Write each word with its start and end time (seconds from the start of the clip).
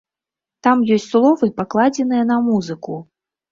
Там 0.67 0.81
ёсць 0.95 1.05
словы, 1.11 1.51
пакладзеныя 1.61 2.27
на 2.33 2.41
музыку. 2.49 3.01